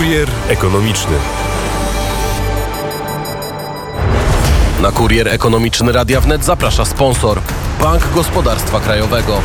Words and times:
Kurier 0.00 0.28
ekonomiczny. 0.48 1.16
Na 4.82 4.92
kurier 4.92 5.28
ekonomiczny 5.28 5.92
Radia 5.92 6.20
Wnet 6.20 6.44
zaprasza 6.44 6.84
sponsor 6.84 7.40
Bank 7.82 8.02
Gospodarstwa 8.14 8.80
Krajowego. 8.80 9.40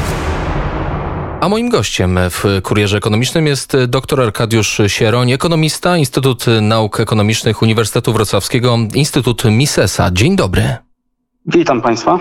A 1.42 1.50
moim 1.50 1.70
gościem 1.70 2.20
w 2.30 2.44
Kurierze 2.64 2.98
Ekonomicznym 2.98 3.48
jest 3.48 3.78
dr 3.88 4.22
Arkadiusz 4.22 4.82
Sieroń, 4.88 5.32
ekonomista, 5.32 5.98
Instytut 5.98 6.46
Nauk 6.62 7.00
Ekonomicznych 7.00 7.62
Uniwersytetu 7.62 8.14
Wrocławskiego, 8.14 8.78
Instytut 8.94 9.44
Misesa. 9.46 10.12
Dzień 10.12 10.36
dobry. 10.36 10.76
Witam 11.46 11.82
Państwa. 11.82 12.20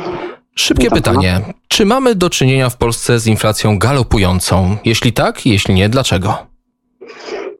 Szybkie 0.55 0.85
Witam 0.85 0.99
pytanie. 0.99 1.41
Czy 1.69 1.85
mamy 1.85 2.15
do 2.15 2.31
czynienia 2.31 2.71
w 2.71 2.77
Polsce 2.77 3.19
z 3.19 3.27
inflacją 3.27 3.79
galopującą? 3.79 4.77
Jeśli 4.85 5.13
tak, 5.13 5.47
jeśli 5.47 5.75
nie, 5.75 5.89
dlaczego? 5.89 6.54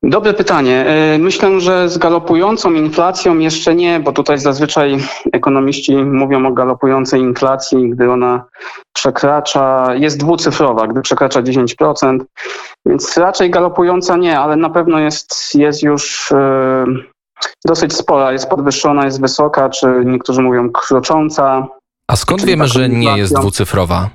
Dobre 0.07 0.35
pytanie. 0.35 0.87
E, 0.87 1.19
Myślę, 1.19 1.61
że 1.61 1.89
z 1.89 1.99
galopującą 1.99 2.73
inflacją 2.73 3.39
jeszcze 3.39 3.75
nie, 3.75 4.01
bo 4.01 4.13
tutaj 4.13 4.39
zazwyczaj 4.39 4.99
ekonomiści 5.33 5.97
mówią 5.97 6.47
o 6.47 6.53
galopującej 6.53 7.21
inflacji, 7.21 7.91
gdy 7.91 8.11
ona 8.11 8.45
przekracza, 8.93 9.95
jest 9.95 10.19
dwucyfrowa, 10.19 10.87
gdy 10.87 11.01
przekracza 11.01 11.43
10%, 11.43 12.19
więc 12.87 13.17
raczej 13.17 13.51
galopująca 13.51 14.17
nie, 14.17 14.39
ale 14.39 14.57
na 14.57 14.71
pewno 14.71 14.99
jest, 14.99 15.55
jest 15.55 15.83
już 15.83 16.33
e, 16.33 16.85
dosyć 17.65 17.93
spora, 17.93 18.33
jest 18.33 18.49
podwyższona, 18.49 19.05
jest 19.05 19.21
wysoka, 19.21 19.69
czy 19.69 19.87
niektórzy 20.05 20.43
mówią 20.43 20.71
krocząca. 20.71 21.67
A 22.09 22.17
skąd 22.17 22.45
wiemy, 22.45 22.69
że 22.69 22.89
nie 22.89 23.17
jest 23.19 23.35
dwucyfrowa? 23.35 24.11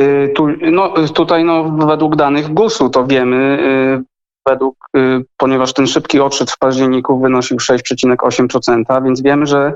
Y, 0.00 0.32
Tu, 0.36 0.48
no, 0.72 0.94
tutaj 1.14 1.44
no, 1.44 1.70
według 1.86 2.16
danych 2.16 2.54
GUS-u 2.54 2.90
to 2.90 3.06
wiemy, 3.06 3.58
y, 4.06 4.09
według, 4.48 4.76
y, 4.96 5.24
ponieważ 5.36 5.72
ten 5.72 5.86
szybki 5.86 6.20
odczyt 6.20 6.50
w 6.50 6.58
październiku 6.58 7.20
wynosił 7.20 7.56
6,8%, 7.56 9.04
więc 9.04 9.22
wiemy, 9.22 9.46
że 9.46 9.72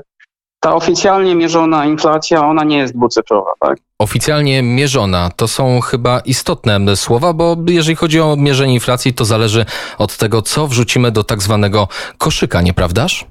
ta 0.59 0.75
oficjalnie 0.75 1.35
mierzona 1.35 1.85
inflacja, 1.85 2.47
ona 2.47 2.63
nie 2.63 2.77
jest 2.77 2.95
dwucyfrowa, 2.95 3.51
tak? 3.59 3.77
Oficjalnie 3.99 4.63
mierzona 4.63 5.29
to 5.35 5.47
są 5.47 5.81
chyba 5.81 6.19
istotne 6.19 6.95
słowa, 6.95 7.33
bo 7.33 7.57
jeżeli 7.67 7.95
chodzi 7.95 8.21
o 8.21 8.35
mierzenie 8.35 8.73
inflacji, 8.73 9.13
to 9.13 9.25
zależy 9.25 9.65
od 9.97 10.17
tego, 10.17 10.41
co 10.41 10.67
wrzucimy 10.67 11.11
do 11.11 11.23
tak 11.23 11.41
zwanego 11.41 11.87
koszyka, 12.17 12.61
nieprawdaż? 12.61 13.25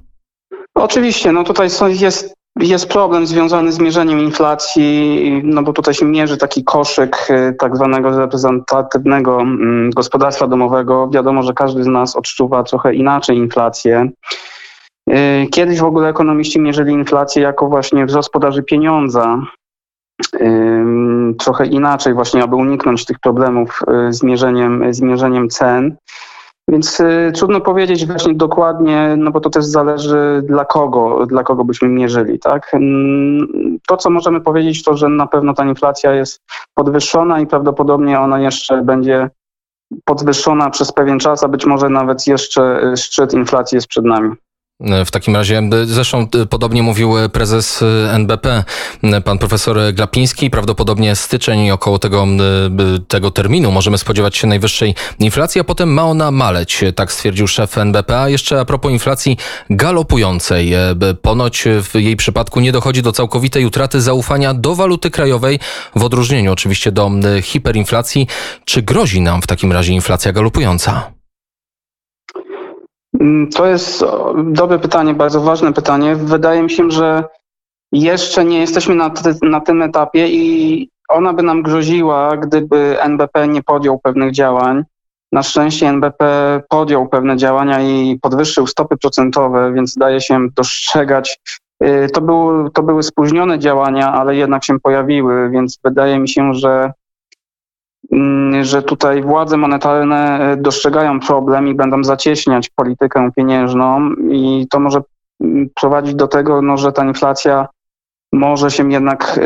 Oczywiście, 0.75 1.33
no 1.33 1.45
tutaj 1.45 1.69
jest, 2.01 2.35
jest 2.61 2.89
problem 2.89 3.27
związany 3.27 3.73
z 3.73 3.79
mierzeniem 3.79 4.21
inflacji, 4.21 5.41
no 5.45 5.63
bo 5.63 5.73
tutaj 5.73 5.95
się 5.95 6.07
mierzy 6.07 6.37
taki 6.37 6.65
koszyk 6.65 7.31
y, 7.31 7.55
tak 7.59 7.77
zwanego 7.77 8.19
reprezentatywnego 8.19 9.41
mm, 9.41 9.91
gospodarstwa 9.91 10.47
domowego. 10.47 11.09
Wiadomo, 11.09 11.43
że 11.43 11.53
każdy 11.53 11.85
z 11.85 11.87
nas 11.87 12.17
odczuwa 12.17 12.63
trochę 12.63 12.95
inaczej 12.95 13.37
inflację. 13.37 14.11
Y, 15.11 15.47
Kiedyś 15.51 15.81
w 15.81 15.85
ogóle 15.85 16.09
ekonomiści 16.09 16.61
mierzyli 16.61 16.93
inflację 16.93 17.43
jako 17.43 17.69
właśnie 17.69 18.07
wzrost 18.07 18.31
podaży 18.31 18.63
pieniądza. 18.63 19.39
Ym, 20.41 21.35
Trochę 21.39 21.67
inaczej 21.67 22.15
właśnie, 22.15 22.43
aby 22.43 22.57
uniknąć 22.57 23.05
tych 23.05 23.19
problemów 23.19 23.81
y, 24.09 24.13
z 24.13 24.23
mierzeniem, 24.23 24.95
z 24.95 25.01
mierzeniem 25.01 25.49
cen. 25.49 25.97
Więc 26.69 27.01
y, 27.01 27.33
trudno 27.35 27.61
powiedzieć 27.61 28.07
właśnie 28.07 28.35
dokładnie, 28.35 29.15
no 29.19 29.31
bo 29.31 29.41
to 29.41 29.51
też 29.51 29.65
zależy 29.65 30.43
dla 30.47 30.65
kogo, 30.65 31.27
dla 31.27 31.43
kogo 31.43 31.65
byśmy 31.65 31.89
mierzyli, 31.89 32.39
tak? 32.39 32.73
To, 33.87 33.97
co 33.97 34.11
możemy 34.11 34.41
powiedzieć, 34.41 34.83
to, 34.83 34.97
że 34.97 35.09
na 35.09 35.27
pewno 35.27 35.55
ta 35.55 35.65
inflacja 35.65 36.13
jest 36.13 36.43
podwyższona 36.75 37.41
i 37.41 37.47
prawdopodobnie 37.47 38.21
ona 38.21 38.41
jeszcze 38.41 38.83
będzie 38.83 39.31
podwyższona 40.05 40.71
przez 40.71 40.93
pewien 40.93 41.19
czas, 41.19 41.45
a 41.45 41.49
być 41.49 41.67
może 41.67 41.89
nawet 41.89 42.27
jeszcze 42.27 42.93
y, 42.93 42.97
szczyt 42.97 43.33
inflacji 43.33 43.77
jest 43.77 43.89
przed 43.89 44.05
nami. 44.05 44.31
W 45.07 45.11
takim 45.11 45.37
razie, 45.37 45.63
zresztą 45.85 46.27
y, 46.43 46.47
podobnie 46.47 46.83
mówił 46.83 47.15
prezes 47.33 47.85
NBP, 48.13 48.65
pan 49.25 49.39
profesor 49.39 49.79
Glapiński. 49.93 50.51
Prawdopodobnie 50.51 51.17
styczeń 51.17 51.71
około 51.71 51.99
tego, 51.99 52.27
tego 53.09 53.31
terminu 53.31 53.71
możemy 53.73 53.99
spodziewać 53.99 54.37
się 54.37 54.47
najwyższej 54.47 54.95
inflacji, 55.19 55.61
a 55.61 55.65
potem 55.65 55.93
ma 55.93 56.03
ona 56.03 56.31
maleć, 56.31 56.85
tak 56.95 57.13
stwierdził 57.13 57.47
szef 57.47 57.79
NBP. 57.79 58.21
A 58.21 58.29
jeszcze 58.29 58.61
a 58.61 58.65
propos 58.65 58.93
inflacji 58.93 59.37
galopującej. 59.71 60.73
Ponoć 61.23 61.65
w 61.83 61.95
jej 61.95 62.17
przypadku 62.17 62.61
nie 62.61 62.73
dochodzi 62.73 63.03
do 63.03 63.13
całkowitej 63.13 63.67
utraty 63.67 64.01
zaufania 64.01 64.55
do 64.55 64.75
waluty 64.75 65.11
krajowej, 65.11 65.61
w 65.97 66.05
odróżnieniu 66.05 66.53
oczywiście 66.53 66.93
do 66.93 67.11
hiperinflacji. 67.43 68.27
Czy 68.65 68.83
grozi 68.83 69.21
nam 69.21 69.43
w 69.43 69.47
takim 69.47 69.73
razie 69.73 69.93
inflacja 69.93 70.33
galopująca? 70.33 71.24
Mm, 73.21 73.49
To 73.51 73.67
jest 73.67 74.05
dobre 74.45 74.79
pytanie, 74.79 75.15
bardzo 75.15 75.41
ważne 75.41 75.73
pytanie. 75.73 76.17
Wydaje 76.17 76.63
mi 76.63 76.71
się, 76.71 76.91
że 76.91 77.25
jeszcze 77.93 78.45
nie 78.45 78.61
jesteśmy 78.61 78.95
na, 78.95 79.11
ty, 79.11 79.35
na 79.43 79.61
tym 79.61 79.83
etapie 79.83 80.29
i 80.29 80.89
ona 81.09 81.33
by 81.33 81.43
nam 81.43 81.63
groziła, 81.63 82.37
gdyby 82.37 82.97
NBP 83.03 83.49
nie 83.49 83.63
podjął 83.63 83.99
pewnych 83.99 84.33
działań. 84.33 84.85
Na 85.33 85.43
szczęście 85.43 85.89
NBP 85.89 86.25
podjął 86.69 87.09
pewne 87.09 87.37
działania 87.37 87.81
i 87.81 88.19
podwyższył 88.23 88.67
stopy 88.67 88.97
procentowe, 88.97 89.73
więc 89.73 89.97
daje 89.97 90.21
się 90.21 90.49
dostrzegać. 90.57 91.41
y, 91.85 92.09
To, 92.15 92.21
był, 92.21 92.71
to 92.71 92.83
były 92.83 93.03
spóźnione 93.03 93.59
działania, 93.59 94.13
ale 94.13 94.37
jednak 94.37 94.65
się 94.65 94.81
pojawiły, 94.81 95.51
więc 95.51 95.79
wydaje 95.85 96.19
mi 96.19 96.29
się, 96.29 96.55
że 96.55 96.93
że 98.63 98.83
tutaj 98.83 99.23
władze 99.23 99.57
monetarne 99.57 100.39
e, 100.41 100.57
dostrzegają 100.57 101.21
problem 101.21 101.69
i 101.69 101.75
będą 101.75 102.05
zacieśniać 102.05 102.71
politykę 102.71 103.31
pieniężną 103.37 104.11
i 104.31 104.67
to 104.71 104.81
może 104.81 105.03
mm, 105.41 105.69
prowadzić 105.81 106.15
do 106.15 106.29
tego, 106.29 106.63
no, 106.63 106.77
że 106.77 106.93
ta 106.93 107.05
inflacja 107.05 107.69
może 108.35 108.71
się 108.71 108.93
jednak 108.93 109.41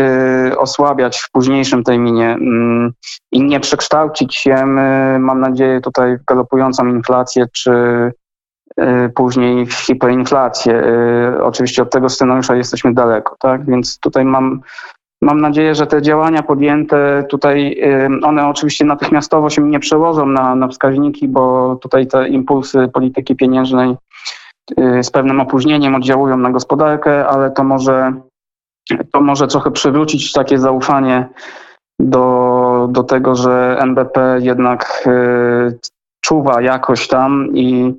y, 0.51 0.59
osłabiać 0.59 1.19
w 1.19 1.31
późniejszym 1.31 1.85
terminie 1.85 2.31
mm, 2.31 2.93
i 3.33 3.43
nie 3.43 3.61
przekształcić 3.61 4.37
się, 4.37 4.55
y, 4.55 5.19
mam 5.19 5.41
nadzieję, 5.41 5.81
tutaj 5.81 6.19
w 6.19 6.25
galopującą 6.25 6.87
inflację, 6.87 7.47
czy 7.53 7.73
y, 8.81 9.11
później 9.15 9.67
w 9.67 9.75
hiperinflację. 9.75 10.83
Y, 11.37 11.43
oczywiście 11.43 11.83
od 11.83 11.91
tego 11.91 12.09
scenariusza 12.09 12.57
jesteśmy 12.57 12.95
daleko, 12.95 13.37
tak? 13.41 13.67
Więc 13.67 13.99
tutaj 13.99 14.25
mam 14.25 14.61
Mam 15.23 15.41
nadzieję, 15.41 15.75
że 15.75 15.87
te 15.87 16.03
działania 16.03 16.43
podjęte 16.43 17.25
tutaj, 17.29 17.83
one 18.23 18.49
oczywiście 18.49 18.85
natychmiastowo 18.85 19.51
się 19.51 19.63
nie 19.63 19.81
przełożą 19.81 20.27
na, 20.27 20.55
na 20.55 20.69
wskaźniki, 20.69 21.29
bo 21.29 21.77
tutaj 21.77 22.07
te 22.07 22.29
impulsy 22.29 22.89
polityki 22.93 23.37
pieniężnej 23.37 23.97
y, 24.81 25.03
z 25.03 25.11
pewnym 25.11 25.41
opóźnieniem 25.41 25.95
oddziałują 25.95 26.37
na 26.37 26.51
gospodarkę, 26.51 27.27
ale 27.27 27.51
to 27.51 27.65
może, 27.65 28.13
to 29.13 29.21
może 29.21 29.47
trochę 29.47 29.71
przywrócić 29.71 30.33
takie 30.33 30.59
zaufanie 30.59 31.29
do, 32.01 32.89
do 32.91 33.03
tego, 33.03 33.35
że 33.35 33.77
NBP 33.81 34.39
jednak 34.43 35.05
y, 35.07 35.79
czuwa 36.21 36.63
jakoś 36.63 37.09
tam 37.09 37.49
i, 37.55 37.95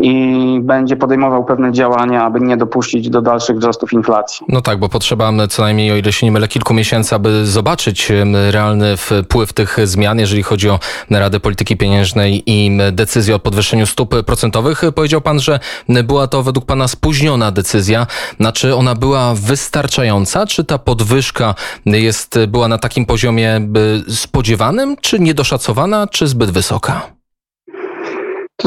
i 0.00 0.60
będzie 0.62 0.96
podejmował 0.96 1.44
pewne 1.44 1.72
działania, 1.72 2.24
aby 2.24 2.40
nie 2.40 2.56
dopuścić 2.56 3.10
do 3.10 3.22
dalszych 3.22 3.58
wzrostów 3.58 3.92
inflacji. 3.92 4.46
No 4.48 4.60
tak, 4.60 4.78
bo 4.78 4.88
potrzeba 4.88 5.32
co 5.48 5.62
najmniej, 5.62 5.92
o 5.92 5.96
ile 5.96 6.12
się 6.12 6.26
nie 6.26 6.32
mylę, 6.32 6.48
kilku 6.48 6.74
miesięcy, 6.74 7.14
aby 7.14 7.46
zobaczyć 7.46 8.12
realny 8.50 8.96
wpływ 8.96 9.52
tych 9.52 9.76
zmian, 9.84 10.18
jeżeli 10.18 10.42
chodzi 10.42 10.70
o 10.70 10.78
Radę 11.10 11.40
Polityki 11.40 11.76
Pieniężnej 11.76 12.42
i 12.46 12.78
decyzję 12.92 13.34
o 13.34 13.38
podwyższeniu 13.38 13.86
stóp 13.86 14.24
procentowych. 14.24 14.82
Powiedział 14.94 15.20
pan, 15.20 15.40
że 15.40 15.60
była 15.88 16.26
to 16.26 16.42
według 16.42 16.66
pana 16.66 16.88
spóźniona 16.88 17.50
decyzja. 17.50 18.06
Znaczy 18.40 18.74
ona 18.74 18.94
była 18.94 19.34
wystarczająca? 19.34 20.46
Czy 20.46 20.64
ta 20.64 20.78
podwyżka 20.78 21.54
jest, 21.86 22.38
była 22.48 22.68
na 22.68 22.78
takim 22.78 23.06
poziomie 23.06 23.60
spodziewanym, 24.08 24.96
czy 25.00 25.20
niedoszacowana, 25.20 26.06
czy 26.06 26.26
zbyt 26.26 26.50
wysoka? 26.50 27.17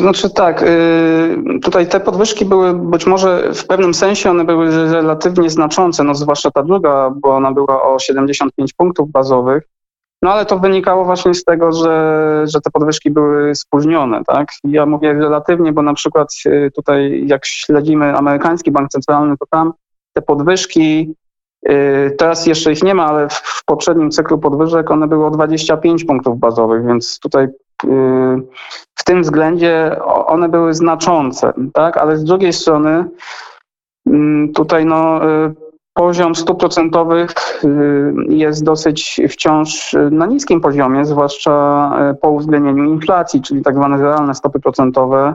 Znaczy 0.02 0.30
tak, 0.30 0.64
y, 0.64 1.60
tutaj 1.64 1.88
te 1.88 2.00
podwyżki 2.00 2.46
były 2.46 2.74
być 2.74 3.08
może 3.08 3.54
w 3.54 3.68
pewnym 3.68 3.94
sensie 3.94 4.30
one 4.30 4.46
były 4.46 4.92
relatywnie 4.92 5.50
znaczące, 5.50 6.04
no 6.04 6.16
zwłaszcza 6.16 6.52
ta 6.52 6.64
druga, 6.64 7.12
bo 7.16 7.36
ona 7.36 7.52
była 7.52 7.84
o 7.84 8.00
75 8.00 8.74
punktów 8.74 9.12
bazowych. 9.12 9.64
No 10.22 10.32
ale 10.32 10.46
to 10.46 10.60
wynikało 10.60 11.06
właśnie 11.06 11.34
z 11.34 11.44
tego, 11.44 11.72
że, 11.72 12.44
że 12.48 12.62
te 12.62 12.72
podwyżki 12.72 13.12
były 13.12 13.56
spóźnione, 13.56 14.24
tak? 14.24 14.52
Ja 14.64 14.86
mówię 14.86 15.14
relatywnie, 15.14 15.74
bo 15.74 15.82
na 15.82 15.94
przykład 15.94 16.34
y, 16.46 16.72
tutaj 16.76 17.24
jak 17.28 17.46
śledzimy 17.46 18.18
amerykański 18.18 18.72
bank 18.72 18.90
centralny, 18.90 19.38
to 19.38 19.46
tam 19.50 19.74
te 20.14 20.22
podwyżki, 20.22 21.16
y, 21.70 22.16
teraz 22.18 22.46
jeszcze 22.46 22.72
ich 22.72 22.84
nie 22.84 22.96
ma, 22.96 23.06
ale 23.06 23.30
w, 23.30 23.64
poprzednim 23.66 24.12
cyklu 24.12 24.38
podwyżek 24.38 24.92
one 24.92 25.08
były 25.08 25.26
o 25.26 25.32
25 25.32 26.04
punktów 26.04 26.40
bazowych, 26.40 26.86
więc 26.86 27.20
tutaj 27.20 27.48
w 28.96 29.04
tym 29.06 29.22
względzie 29.22 29.96
one 30.06 30.50
były 30.50 30.74
znaczące, 30.74 31.54
tak? 31.74 31.98
Ale 31.98 32.18
z 32.18 32.24
drugiej 32.24 32.54
strony 32.54 33.06
mm, 34.08 34.54
tutaj 34.54 34.86
no, 34.86 35.30
y, 35.46 35.54
poziom 35.94 36.36
stóp 36.36 36.60
procentowych 36.60 37.32
y, 37.64 38.14
jest 38.30 38.64
dosyć 38.64 39.22
wciąż 39.30 39.94
y, 39.94 40.10
na 40.12 40.26
niskim 40.26 40.62
poziomie, 40.62 41.06
zwłaszcza 41.06 41.52
y, 42.12 42.16
po 42.16 42.30
uwzględnieniu 42.30 42.84
inflacji, 42.84 43.42
czyli 43.42 43.62
tak 43.62 43.76
zwane 43.76 43.98
realne 43.98 44.36
stopy 44.36 44.60
procentowe. 44.60 45.34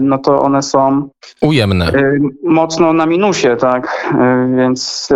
No 0.00 0.18
to 0.18 0.42
one 0.42 0.62
są 0.62 1.08
ujemne. 1.40 1.92
Mocno 2.42 2.92
na 2.92 3.06
minusie, 3.06 3.56
tak. 3.56 4.12
Więc 4.56 5.08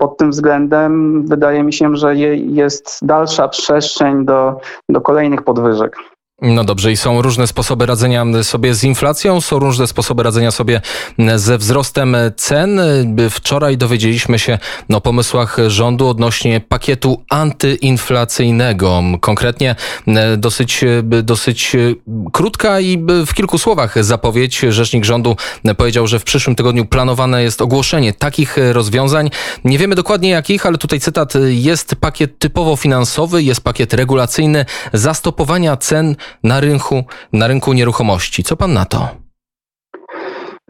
pod 0.00 0.16
tym 0.16 0.30
względem 0.30 1.22
wydaje 1.26 1.62
mi 1.62 1.72
się, 1.72 1.96
że 1.96 2.16
jest 2.16 2.98
dalsza 3.02 3.48
przestrzeń 3.48 4.24
do, 4.24 4.60
do 4.88 5.00
kolejnych 5.00 5.42
podwyżek. 5.42 5.96
No 6.42 6.64
dobrze, 6.64 6.92
i 6.92 6.96
są 6.96 7.22
różne 7.22 7.46
sposoby 7.46 7.86
radzenia 7.86 8.24
sobie 8.42 8.74
z 8.74 8.84
inflacją, 8.84 9.40
są 9.40 9.58
różne 9.58 9.86
sposoby 9.86 10.22
radzenia 10.22 10.50
sobie 10.50 10.80
ze 11.36 11.58
wzrostem 11.58 12.16
cen. 12.36 12.80
Wczoraj 13.30 13.76
dowiedzieliśmy 13.76 14.38
się 14.38 14.58
o 14.92 15.00
pomysłach 15.00 15.56
rządu 15.66 16.08
odnośnie 16.08 16.60
pakietu 16.60 17.22
antyinflacyjnego. 17.30 19.02
Konkretnie 19.20 19.74
dosyć, 20.36 20.84
dosyć 21.22 21.76
krótka 22.32 22.80
i 22.80 22.98
w 23.26 23.34
kilku 23.34 23.58
słowach 23.58 24.04
zapowiedź. 24.04 24.60
Rzecznik 24.68 25.04
rządu 25.04 25.36
powiedział, 25.76 26.06
że 26.06 26.18
w 26.18 26.24
przyszłym 26.24 26.56
tygodniu 26.56 26.84
planowane 26.84 27.42
jest 27.42 27.62
ogłoszenie 27.62 28.12
takich 28.12 28.56
rozwiązań. 28.72 29.30
Nie 29.64 29.78
wiemy 29.78 29.94
dokładnie 29.94 30.30
jakich, 30.30 30.66
ale 30.66 30.78
tutaj 30.78 31.00
cytat 31.00 31.32
jest 31.48 31.94
pakiet 31.94 32.38
typowo 32.38 32.76
finansowy, 32.76 33.42
jest 33.42 33.60
pakiet 33.60 33.94
regulacyjny 33.94 34.64
zastopowania 34.92 35.76
cen 35.76 36.16
na 36.44 36.60
rynku, 36.60 37.04
na 37.32 37.46
rynku 37.46 37.72
nieruchomości. 37.72 38.42
Co 38.42 38.56
pan 38.56 38.72
na 38.72 38.84
to? 38.84 39.08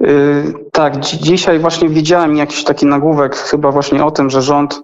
Yy, 0.00 0.54
tak, 0.72 1.00
dzisiaj 1.00 1.58
właśnie 1.58 1.88
widziałem 1.88 2.36
jakiś 2.36 2.64
taki 2.64 2.86
nagłówek 2.86 3.36
chyba 3.36 3.70
właśnie 3.70 4.04
o 4.04 4.10
tym, 4.10 4.30
że 4.30 4.42
rząd 4.42 4.82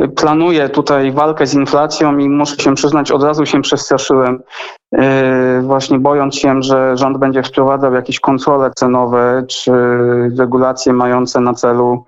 y, 0.00 0.08
planuje 0.08 0.68
tutaj 0.68 1.12
walkę 1.12 1.46
z 1.46 1.54
inflacją 1.54 2.18
i 2.18 2.28
muszę 2.28 2.56
się 2.56 2.74
przyznać, 2.74 3.10
od 3.10 3.22
razu 3.22 3.46
się 3.46 3.62
przestraszyłem, 3.62 4.42
yy, 4.92 5.00
właśnie 5.62 5.98
bojąc 5.98 6.34
się, 6.34 6.62
że 6.62 6.96
rząd 6.96 7.18
będzie 7.18 7.42
wprowadzał 7.42 7.94
jakieś 7.94 8.20
kontrole 8.20 8.70
cenowe 8.76 9.44
czy 9.48 9.72
regulacje 10.38 10.92
mające 10.92 11.40
na 11.40 11.54
celu 11.54 12.04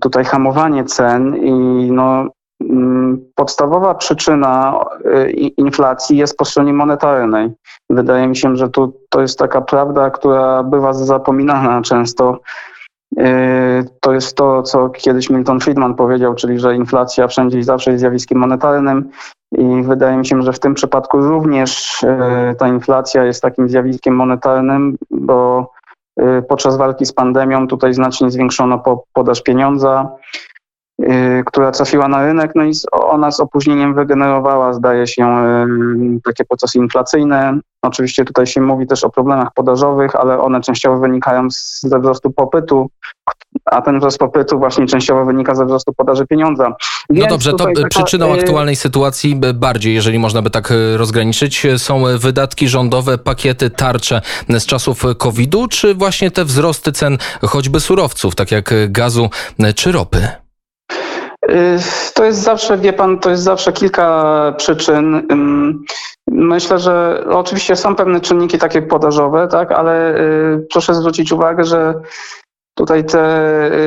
tutaj 0.00 0.24
hamowanie 0.24 0.84
cen 0.84 1.36
i 1.36 1.52
no 1.92 2.28
podstawowa 3.34 3.94
przyczyna 3.94 4.84
y, 5.06 5.30
inflacji 5.56 6.16
jest 6.16 6.36
po 6.36 6.44
stronie 6.44 6.72
monetarnej. 6.72 7.52
Wydaje 7.90 8.28
mi 8.28 8.36
się, 8.36 8.56
że 8.56 8.68
tu, 8.68 9.00
to 9.08 9.20
jest 9.20 9.38
taka 9.38 9.60
prawda, 9.60 10.10
która 10.10 10.62
bywa 10.62 10.92
zapominana 10.92 11.82
często. 11.82 12.40
Y, 13.18 13.84
to 14.00 14.12
jest 14.12 14.36
to, 14.36 14.62
co 14.62 14.88
kiedyś 14.88 15.30
Milton 15.30 15.60
Friedman 15.60 15.94
powiedział, 15.94 16.34
czyli 16.34 16.58
że 16.58 16.76
inflacja 16.76 17.28
wszędzie 17.28 17.58
i 17.58 17.62
zawsze 17.62 17.90
jest 17.90 18.00
zjawiskiem 18.00 18.38
monetarnym. 18.38 19.10
I 19.58 19.82
wydaje 19.82 20.16
mi 20.16 20.26
się, 20.26 20.42
że 20.42 20.52
w 20.52 20.60
tym 20.60 20.74
przypadku 20.74 21.18
również 21.18 22.02
y, 22.02 22.54
ta 22.58 22.68
inflacja 22.68 23.24
jest 23.24 23.42
takim 23.42 23.68
zjawiskiem 23.68 24.16
monetarnym, 24.16 24.96
bo 25.10 25.70
podczas 26.48 26.76
walki 26.76 27.06
z 27.06 27.12
pandemią 27.12 27.68
tutaj 27.68 27.94
znacznie 27.94 28.30
zwiększono 28.30 28.82
podaż 29.12 29.42
pieniądza. 29.42 30.08
Y, 31.02 31.42
która 31.46 31.70
trafiła 31.70 32.08
na 32.08 32.26
rynek, 32.26 32.52
no 32.54 32.64
i 32.64 32.72
ona 32.92 33.30
z 33.30 33.40
opóźnieniem 33.40 33.94
wygenerowała, 33.94 34.72
zdaje 34.72 35.06
się, 35.06 35.26
y, 35.26 36.20
takie 36.24 36.44
procesy 36.44 36.78
inflacyjne. 36.78 37.58
Oczywiście 37.82 38.24
tutaj 38.24 38.46
się 38.46 38.60
mówi 38.60 38.86
też 38.86 39.04
o 39.04 39.10
problemach 39.10 39.48
podażowych, 39.54 40.16
ale 40.16 40.40
one 40.40 40.60
częściowo 40.60 40.98
wynikają 40.98 41.48
ze 41.80 42.00
wzrostu 42.00 42.30
popytu, 42.30 42.90
a 43.64 43.82
ten 43.82 43.98
wzrost 43.98 44.18
popytu 44.18 44.58
właśnie 44.58 44.86
częściowo 44.86 45.24
wynika 45.24 45.54
ze 45.54 45.66
wzrostu 45.66 45.92
podaży 45.92 46.26
pieniądza. 46.26 46.68
No 46.68 46.76
Więc 47.10 47.24
no 47.24 47.30
dobrze, 47.30 47.52
to 47.52 47.66
taka, 47.74 47.88
przyczyną 47.88 48.34
y, 48.34 48.40
aktualnej 48.40 48.76
sytuacji 48.76 49.40
bardziej, 49.54 49.94
jeżeli 49.94 50.18
można 50.18 50.42
by 50.42 50.50
tak 50.50 50.72
rozgraniczyć, 50.96 51.66
są 51.76 52.02
wydatki 52.18 52.68
rządowe, 52.68 53.18
pakiety, 53.18 53.70
tarcze 53.70 54.20
z 54.48 54.66
czasów 54.66 55.02
COVID-u, 55.18 55.68
czy 55.68 55.94
właśnie 55.94 56.30
te 56.30 56.44
wzrosty 56.44 56.92
cen 56.92 57.18
choćby 57.42 57.80
surowców, 57.80 58.34
tak 58.34 58.50
jak 58.52 58.74
gazu 58.88 59.30
czy 59.74 59.92
ropy? 59.92 60.43
Y, 61.50 61.78
to 62.14 62.24
jest 62.24 62.42
zawsze, 62.42 62.78
wie 62.78 62.92
pan, 62.92 63.18
to 63.18 63.30
jest 63.30 63.42
zawsze 63.42 63.72
kilka 63.72 64.54
przyczyn. 64.56 65.26
Myślę, 66.28 66.78
że 66.78 67.24
oczywiście 67.30 67.76
są 67.76 67.94
pewne 67.96 68.20
czynniki 68.20 68.58
takie 68.58 68.82
podażowe, 68.82 69.48
tak, 69.48 69.72
ale 69.72 70.20
y, 70.20 70.66
proszę 70.72 70.94
zwrócić 70.94 71.32
uwagę, 71.32 71.64
że 71.64 71.94
tutaj 72.74 73.04
te 73.04 73.22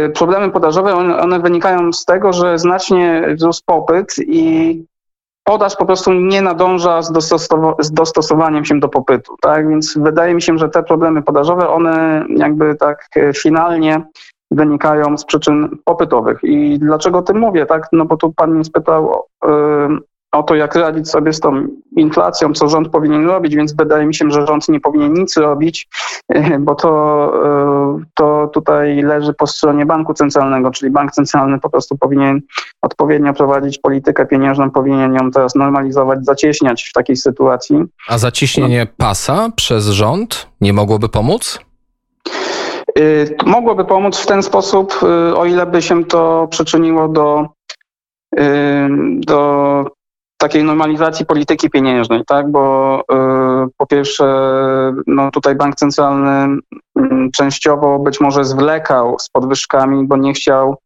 y, 0.06 0.10
problemy 0.10 0.52
podażowe, 0.52 0.96
one, 0.96 1.20
one 1.20 1.40
wynikają 1.40 1.94
z 1.94 2.06
tego, 2.06 2.34
że 2.34 2.60
znacznie 2.60 3.28
wzrósł 3.36 3.62
popyt 3.66 4.16
i 4.20 4.86
podaż 5.44 5.76
po 5.76 5.86
prostu 5.86 6.14
nie 6.14 6.42
nadąża 6.42 7.02
z, 7.02 7.12
z, 7.80 7.92
dostosowaniem 7.92 8.66
się 8.66 8.80
do 8.80 8.88
popytu. 8.88 9.36
Tak? 9.42 9.70
Więc 9.70 9.98
wydaje 9.98 10.36
mi 10.36 10.42
się, 10.42 10.58
że 10.58 10.70
te 10.70 10.84
problemy 10.84 11.24
podażowe, 11.24 11.70
one 11.70 12.26
jakby 12.30 12.76
tak 12.76 13.10
finalnie 13.36 14.02
wynikają 14.52 15.18
z 15.18 15.26
przyczyn 15.26 15.78
popytowych. 15.86 16.40
I 16.44 16.80
dlaczego 16.80 17.18
o 17.18 17.22
tym 17.22 17.40
mówię? 17.40 17.66
Tak? 17.66 17.88
No 17.92 18.06
bo 18.06 18.18
tu 18.18 18.34
pan 18.34 18.54
mnie 18.54 18.64
spytał 18.64 19.24
o 20.32 20.44
to, 20.44 20.56
jak 20.56 20.76
radzić 20.76 21.10
sobie 21.10 21.34
z 21.34 21.40
tą 21.40 21.68
inflacją, 21.98 22.54
co 22.54 22.68
rząd 22.68 22.90
powinien 22.90 23.26
robić, 23.26 23.56
więc 23.56 23.76
wydaje 23.76 24.06
mi 24.06 24.16
się, 24.16 24.32
że 24.32 24.48
rząd 24.48 24.70
nie 24.70 24.80
powinien 24.80 25.14
nic 25.14 25.38
robić, 25.38 25.88
bo 26.60 26.76
to, 26.76 27.32
to 28.16 28.50
tutaj 28.54 29.02
leży 29.02 29.34
po 29.34 29.48
stronie 29.48 29.86
banku 29.86 30.14
centralnego, 30.14 30.72
czyli 30.72 30.92
bank 30.92 31.12
centralny 31.12 31.60
po 31.60 31.70
prostu 31.70 31.98
powinien 31.98 32.42
odpowiednio 32.82 33.34
prowadzić 33.34 33.80
politykę 33.80 34.26
pieniężną, 34.26 34.72
powinien 34.72 35.14
ją 35.14 35.32
teraz 35.32 35.56
normalizować, 35.56 36.26
zacieśniać 36.26 36.84
w 36.84 36.94
takiej 36.94 37.16
sytuacji. 37.16 37.84
A 38.10 38.18
zacieśnienie 38.18 38.88
pasa 38.98 39.50
przez 39.56 39.86
rząd 39.86 40.48
nie 40.62 40.74
mogłoby 40.74 41.10
pomóc? 41.10 41.67
Y, 42.98 43.36
mogłoby 43.46 43.86
pomóc 43.86 44.20
w 44.20 44.26
ten 44.26 44.44
sposób, 44.44 45.00
y, 45.04 45.38
o 45.38 45.46
ile 45.46 45.66
by 45.66 45.82
się 45.82 46.06
to 46.06 46.48
przyczyniło 46.52 47.08
do, 47.08 47.48
y, 48.40 48.44
do 49.20 49.86
takiej 50.38 50.64
normalizacji 50.64 51.26
polityki 51.26 51.70
pieniężnej, 51.70 52.24
tak? 52.28 52.52
Bo 52.52 53.02
po 53.78 53.88
pierwsze, 53.88 54.26
no 55.08 55.32
tutaj 55.32 55.56
bank 55.56 55.76
centralny 55.76 56.62
mm, 56.96 57.32
częściowo 57.32 58.00
być 58.00 58.20
może 58.20 58.46
zwlekał 58.46 59.20
z 59.20 59.30
podwyżkami, 59.30 60.08
bo 60.08 60.18
nie 60.18 60.34
chciał 60.34 60.78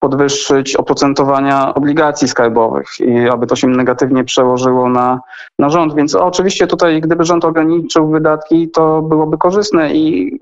podwyższyć 0.00 0.76
oprocentowania 0.76 1.74
obligacji 1.74 2.28
skarbowych 2.28 2.88
i 3.00 3.28
aby 3.28 3.46
to 3.46 3.56
się 3.56 3.66
negatywnie 3.66 4.24
przełożyło 4.24 4.88
na, 4.88 5.20
na 5.58 5.70
rząd. 5.70 5.94
Więc 5.94 6.14
oczywiście 6.14 6.66
tutaj, 6.66 7.00
gdyby 7.00 7.24
rząd 7.24 7.44
ograniczył 7.44 8.10
wydatki, 8.10 8.70
to 8.70 9.02
byłoby 9.02 9.38
korzystne 9.38 9.94
i 9.94 10.38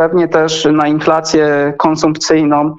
Pewnie 0.00 0.28
też 0.28 0.68
na 0.72 0.88
inflację 0.88 1.74
konsumpcyjną 1.78 2.74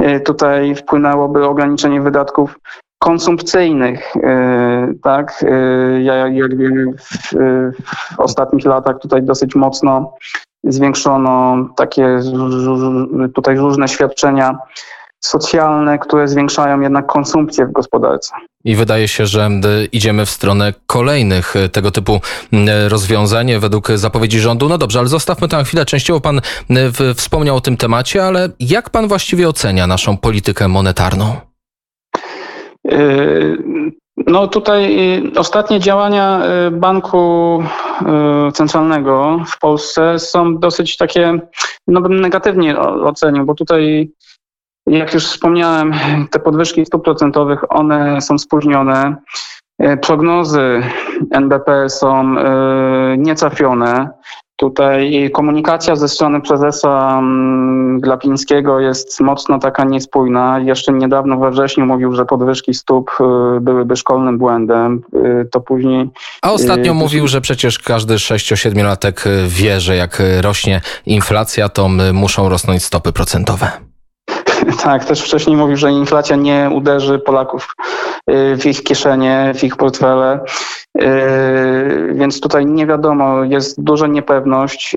y, 0.00 0.20
tutaj 0.20 0.74
wpłynęłoby 0.74 1.44
ograniczenie 1.44 2.00
wydatków 2.00 2.58
konsumpcyjnych. 2.98 4.16
Y, 4.16 4.20
tak, 5.02 5.42
y, 5.42 6.02
jak 6.02 6.56
wiemy, 6.56 6.86
w, 6.98 7.32
w 8.16 8.20
ostatnich 8.20 8.64
latach 8.64 8.98
tutaj 8.98 9.22
dosyć 9.22 9.54
mocno 9.54 10.14
zwiększono 10.64 11.56
takie 11.76 12.18
tutaj 13.34 13.56
różne 13.56 13.88
świadczenia 13.88 14.58
socjalne, 15.26 15.98
które 15.98 16.28
zwiększają 16.28 16.80
jednak 16.80 17.06
konsumpcję 17.06 17.66
w 17.66 17.72
gospodarce. 17.72 18.34
I 18.64 18.76
wydaje 18.76 19.08
się, 19.08 19.26
że 19.26 19.50
idziemy 19.92 20.26
w 20.26 20.30
stronę 20.30 20.74
kolejnych 20.86 21.56
e, 21.56 21.68
tego 21.68 21.90
typu 21.90 22.20
rozwiązań 22.88 23.58
według 23.58 23.88
zapowiedzi 23.88 24.40
rządu. 24.40 24.68
No 24.68 24.78
dobrze, 24.78 24.98
ale 24.98 25.08
zostawmy 25.08 25.48
tę 25.48 25.64
chwilę. 25.64 25.84
Częściowo 25.84 26.20
pan 26.20 26.40
wspomniał 27.14 27.56
o 27.56 27.60
tym 27.60 27.76
temacie, 27.76 28.24
ale 28.24 28.48
jak 28.60 28.90
pan 28.90 29.08
właściwie 29.08 29.48
ocenia 29.48 29.86
naszą 29.86 30.16
politykę 30.16 30.68
monetarną? 30.68 31.36
No 34.26 34.48
tutaj 34.48 34.96
ostatnie 35.36 35.80
działania 35.80 36.42
Banku 36.72 37.62
Centralnego 38.54 39.40
w 39.46 39.58
Polsce 39.58 40.18
są 40.18 40.58
dosyć 40.58 40.96
takie, 40.96 41.38
no 41.86 42.00
bym 42.00 42.20
negatywnie 42.20 42.78
ocenił, 42.80 43.44
bo 43.44 43.54
tutaj 43.54 44.10
jak 44.86 45.14
już 45.14 45.26
wspomniałem, 45.26 45.92
te 46.30 46.38
podwyżki 46.38 46.86
stóp 46.86 47.04
procentowych, 47.04 47.60
one 47.68 48.20
są 48.20 48.38
spóźnione. 48.38 49.16
E, 49.78 49.96
prognozy 49.96 50.82
NBP 51.30 51.88
są 51.88 52.38
e, 52.38 53.16
nietrafione. 53.18 54.08
Tutaj 54.58 55.30
komunikacja 55.34 55.96
ze 55.96 56.08
strony 56.08 56.40
prezesa 56.40 57.18
mm, 57.18 58.00
Glapińskiego 58.00 58.80
jest 58.80 59.20
mocno 59.20 59.58
taka 59.58 59.84
niespójna. 59.84 60.58
Jeszcze 60.58 60.92
niedawno 60.92 61.38
we 61.38 61.50
wrześniu 61.50 61.86
mówił, 61.86 62.12
że 62.12 62.24
podwyżki 62.24 62.74
stóp 62.74 63.10
e, 63.20 63.60
byłyby 63.60 63.96
szkolnym 63.96 64.38
błędem. 64.38 65.02
To 65.52 65.60
później. 65.60 66.10
A 66.42 66.52
ostatnio 66.52 66.94
mówił, 66.94 67.28
że 67.28 67.40
przecież 67.40 67.78
każdy 67.78 68.14
6-7-latek 68.14 69.28
wie, 69.48 69.80
że 69.80 69.96
jak 69.96 70.22
rośnie 70.40 70.80
inflacja, 71.06 71.68
to 71.68 71.88
muszą 72.12 72.48
rosnąć 72.48 72.84
stopy 72.84 73.12
procentowe. 73.12 73.85
Tak, 74.82 75.04
też 75.04 75.22
wcześniej 75.22 75.56
mówił, 75.56 75.76
że 75.76 75.90
inflacja 75.90 76.36
nie 76.36 76.70
uderzy 76.74 77.18
Polaków 77.18 77.74
y, 78.30 78.56
w 78.56 78.66
ich 78.66 78.82
kieszenie, 78.82 79.52
w 79.54 79.64
ich 79.64 79.76
portfele. 79.76 80.40
Y, 81.00 82.14
więc 82.14 82.40
tutaj 82.40 82.66
nie 82.66 82.86
wiadomo, 82.86 83.44
jest 83.44 83.82
duża 83.82 84.06
niepewność. 84.06 84.96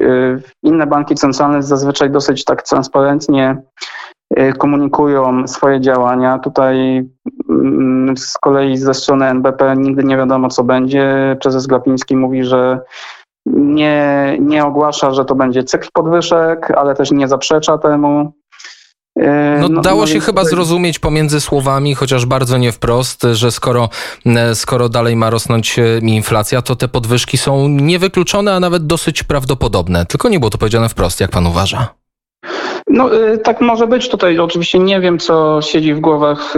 Inne 0.64 0.88
banki 0.88 1.16
centralne 1.16 1.64
zazwyczaj 1.64 2.10
dosyć 2.10 2.46
tak 2.46 2.64
transparentnie 2.64 3.62
komunikują 4.58 5.48
swoje 5.48 5.82
działania. 5.82 6.40
Tutaj 6.40 7.06
mm, 7.50 8.18
z 8.18 8.34
kolei 8.34 8.78
ze 8.78 8.94
strony 8.94 9.26
NBP 9.26 9.76
nigdy 9.78 10.04
nie 10.04 10.18
wiadomo, 10.18 10.50
co 10.50 10.64
będzie. 10.64 11.38
Prezes 11.42 11.68
Glapiński 11.68 12.16
mówi, 12.16 12.44
że 12.44 12.80
nie, 13.54 14.38
nie 14.40 14.66
ogłasza, 14.66 15.12
że 15.12 15.26
to 15.26 15.36
będzie 15.36 15.64
cykl 15.64 15.88
podwyżek, 15.94 16.72
ale 16.72 16.96
też 16.96 17.12
nie 17.12 17.28
zaprzecza 17.28 17.78
temu. 17.78 18.34
E, 19.20 19.58
no, 19.62 19.70
no 19.70 19.82
dało 19.82 20.02
no 20.02 20.08
się 20.08 20.20
chyba 20.20 20.44
zrozumieć 20.44 21.00
pomiędzy 21.00 21.42
słowami, 21.42 21.96
chociaż 21.96 22.26
bardzo 22.26 22.58
nie 22.58 22.72
wprost, 22.72 23.24
że 23.34 23.52
skoro, 23.52 23.90
e, 24.26 24.56
skoro 24.56 24.90
dalej 24.90 25.16
ma 25.16 25.30
rosnąć 25.30 25.80
e, 25.80 26.00
inflacja, 26.02 26.62
to 26.62 26.76
te 26.76 26.88
podwyżki 26.88 27.38
są 27.38 27.68
niewykluczone, 27.68 28.54
a 28.54 28.60
nawet 28.60 28.88
dosyć 28.88 29.24
prawdopodobne. 29.24 30.06
Tylko 30.06 30.30
nie 30.30 30.40
było 30.40 30.50
to 30.50 30.58
powiedziane 30.58 30.90
wprost, 30.90 31.20
jak 31.20 31.32
pan 31.32 31.48
uważa? 31.48 31.88
No 32.88 33.10
tak 33.44 33.62
może 33.62 33.88
być 33.88 34.10
tutaj. 34.10 34.40
Oczywiście 34.40 34.80
nie 34.80 35.00
wiem, 35.00 35.20
co 35.20 35.62
siedzi 35.62 35.94
w 35.94 36.00
głowach 36.00 36.54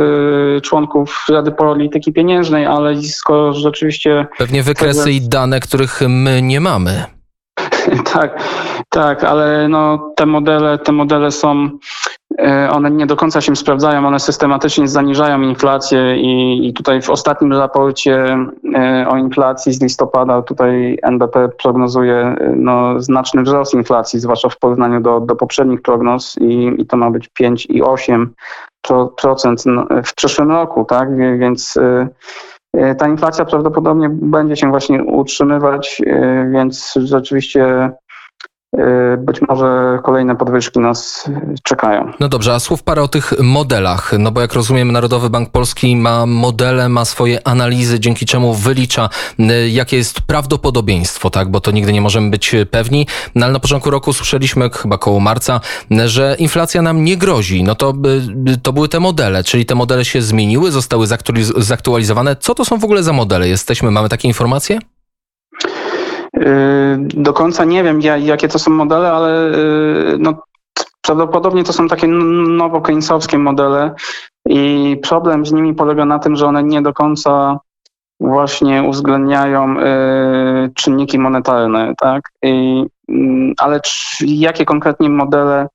członków 0.64 1.26
Rady 1.30 1.52
Polityki 1.52 2.14
Pieniężnej, 2.14 2.66
ale 2.66 3.02
skoro 3.02 3.54
rzeczywiście... 3.54 4.28
Pewnie 4.38 4.64
wykresy 4.64 5.12
i 5.12 5.22
dane, 5.22 5.60
których 5.60 6.02
my 6.08 6.42
nie 6.42 6.60
mamy. 6.60 7.06
tak, 8.14 8.44
tak, 8.90 9.24
ale 9.24 9.68
no, 9.70 10.14
te 10.16 10.26
modele, 10.26 10.78
te 10.78 10.92
modele 10.92 11.32
są 11.32 11.70
E, 12.40 12.72
one 12.72 12.92
nie 12.92 13.06
do 13.06 13.16
końca 13.16 13.42
się 13.42 13.56
sprawdzają, 13.56 14.08
one 14.08 14.20
systematycznie 14.20 14.88
zaniżają 14.88 15.42
inflację 15.42 16.18
i, 16.18 16.60
i 16.68 16.74
tutaj 16.74 17.02
w 17.02 17.10
ostatnim 17.10 17.54
raporcie 17.54 18.38
e, 18.76 19.06
o 19.10 19.18
inflacji 19.18 19.74
z 19.74 19.82
listopada 19.82 20.42
tutaj 20.42 20.98
NBP 21.02 21.50
prognozuje 21.64 22.16
e, 22.16 22.54
no, 22.56 23.02
znaczny 23.02 23.44
wzrost 23.44 23.74
inflacji, 23.74 24.20
zwłaszcza 24.20 24.50
w 24.50 24.58
porównaniu 24.58 25.02
do, 25.02 25.20
do 25.20 25.36
poprzednich 25.36 25.82
prognoz 25.82 26.36
i, 26.42 26.72
i 26.78 26.86
to 26.86 26.98
ma 26.98 27.12
być 27.12 27.30
5,8% 27.42 30.04
w 30.06 30.16
przyszłym 30.16 30.52
roku, 30.52 30.86
tak? 30.86 31.18
Więc 31.40 31.78
ta 32.98 33.08
inflacja 33.08 33.46
prawdopodobnie 33.46 34.10
będzie 34.10 34.56
się 34.56 34.70
właśnie 34.70 35.04
utrzymywać, 35.04 36.02
więc 36.52 36.94
rzeczywiście 37.04 37.92
być 39.18 39.42
może 39.42 40.00
kolejne 40.04 40.36
podwyżki 40.36 40.80
nas 40.80 41.30
czekają. 41.64 42.12
No 42.20 42.30
dobrze, 42.30 42.54
a 42.54 42.60
słów 42.60 42.84
parę 42.84 43.04
o 43.04 43.08
tych 43.08 43.34
modelach. 43.40 44.12
No 44.20 44.32
bo 44.32 44.42
jak 44.42 44.54
rozumiem, 44.54 44.92
Narodowy 44.92 45.30
Bank 45.30 45.50
Polski 45.50 45.96
ma 45.96 46.26
modele, 46.26 46.90
ma 46.90 47.06
swoje 47.06 47.48
analizy, 47.48 48.00
dzięki 48.00 48.26
czemu 48.26 48.54
wylicza, 48.54 49.10
y, 49.40 49.70
jakie 49.70 49.98
jest 49.98 50.22
prawdopodobieństwo, 50.22 51.30
tak? 51.30 51.52
Bo 51.52 51.62
to 51.62 51.72
nigdy 51.72 51.94
nie 51.94 52.02
możemy 52.02 52.30
być 52.30 52.56
pewni. 52.72 53.08
No 53.36 53.46
ale 53.46 53.54
na 53.54 53.60
początku 53.60 53.90
roku 53.90 54.14
słyszeliśmy, 54.14 54.70
chyba 54.70 54.98
koło 54.98 55.20
marca, 55.20 55.62
że 56.06 56.36
inflacja 56.40 56.82
nam 56.82 57.04
nie 57.04 57.18
grozi. 57.18 57.64
No 57.64 57.76
to, 57.76 57.94
y, 58.48 58.58
to 58.58 58.74
były 58.74 58.90
te 58.90 59.00
modele, 59.00 59.44
czyli 59.44 59.66
te 59.66 59.76
modele 59.76 60.06
się 60.06 60.22
zmieniły, 60.22 60.72
zostały 60.72 61.08
zaktualizowane. 61.58 62.36
Co 62.36 62.56
to 62.56 62.66
są 62.66 62.78
w 62.78 62.84
ogóle 62.84 63.04
za 63.04 63.14
modele? 63.14 63.48
Jesteśmy, 63.48 63.92
mamy 63.92 64.10
takie 64.10 64.28
informacje? 64.28 64.80
Yy, 66.42 66.98
do 66.98 67.34
końca 67.34 67.66
nie 67.66 67.84
wiem, 67.84 68.02
jakie 68.02 68.48
to 68.48 68.60
są 68.60 68.72
modele, 68.72 69.12
ale 69.12 69.58
yy, 69.58 70.18
no, 70.20 70.44
prawdopodobnie 71.02 71.64
to 71.64 71.74
są 71.74 71.88
takie 71.88 72.08
nowo 72.08 72.82
keynesowskie 72.82 73.38
modele 73.38 73.92
i 74.46 74.98
problem 75.10 75.46
z 75.46 75.52
nimi 75.52 75.74
polega 75.74 76.06
na 76.06 76.20
tym, 76.20 76.36
że 76.36 76.46
one 76.46 76.64
nie 76.64 76.82
do 76.82 76.94
końca 76.94 77.60
właśnie 78.20 78.84
uwzględniają 78.84 79.74
yy, 79.74 80.72
czynniki 80.76 81.20
monetarne, 81.20 81.94
tak? 81.98 82.22
I, 82.44 82.86
ale 83.58 83.80
jakie 84.22 84.66
konkretnie 84.66 85.10
modele 85.10 85.68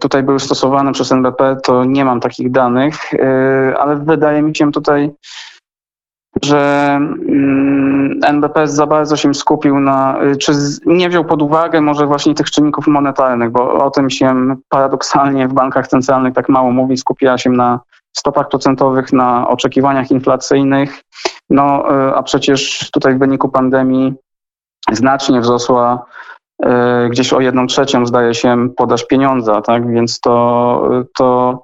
tutaj 0.00 0.22
były 0.22 0.40
stosowane 0.40 0.92
przez 0.92 1.12
NBP, 1.12 1.56
to 1.64 1.84
nie 1.84 2.04
mam 2.04 2.20
takich 2.20 2.50
danych, 2.50 2.94
ale 3.78 3.96
wydaje 3.96 4.42
mi 4.42 4.56
się 4.56 4.72
tutaj 4.72 5.10
że 6.44 6.96
mm, 6.96 8.20
NBP 8.26 8.68
za 8.68 8.86
bardzo 8.86 9.16
się 9.16 9.34
skupił 9.34 9.80
na, 9.80 10.18
czy 10.40 10.52
nie 10.86 11.08
wziął 11.08 11.24
pod 11.24 11.42
uwagę 11.42 11.80
może 11.80 12.06
właśnie 12.06 12.34
tych 12.34 12.50
czynników 12.50 12.86
monetarnych, 12.86 13.50
bo 13.50 13.84
o 13.84 13.90
tym 13.90 14.10
się 14.10 14.56
paradoksalnie 14.68 15.48
w 15.48 15.52
bankach 15.52 15.88
centralnych 15.88 16.34
tak 16.34 16.48
mało 16.48 16.72
mówi, 16.72 16.96
skupiała 16.96 17.38
się 17.38 17.50
na 17.50 17.80
stopach 18.16 18.48
procentowych, 18.48 19.12
na 19.12 19.48
oczekiwaniach 19.48 20.10
inflacyjnych, 20.10 21.02
no 21.50 21.90
e, 21.90 22.14
a 22.14 22.22
przecież 22.22 22.90
tutaj 22.90 23.14
w 23.14 23.18
wyniku 23.18 23.48
pandemii 23.48 24.14
znacznie 24.92 25.40
wzrosła 25.40 26.04
e, 26.62 27.08
gdzieś 27.08 27.32
o 27.32 27.40
jedną 27.40 27.66
trzecią 27.66 28.06
zdaje 28.06 28.34
się 28.34 28.68
podaż 28.76 29.06
pieniądza, 29.06 29.62
tak, 29.62 29.92
więc 29.92 30.20
to, 30.20 30.90
to 31.16 31.58